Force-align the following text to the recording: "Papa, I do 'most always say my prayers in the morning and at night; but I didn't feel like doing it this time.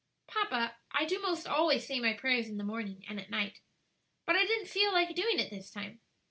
"Papa, 0.25 0.77
I 0.93 1.05
do 1.05 1.19
'most 1.21 1.45
always 1.45 1.85
say 1.85 1.99
my 1.99 2.13
prayers 2.13 2.49
in 2.49 2.57
the 2.57 2.63
morning 2.63 3.05
and 3.07 3.19
at 3.19 3.29
night; 3.29 3.59
but 4.25 4.35
I 4.35 4.47
didn't 4.47 4.65
feel 4.65 4.91
like 4.91 5.13
doing 5.13 5.37
it 5.39 5.51
this 5.51 5.69
time. 5.69 6.01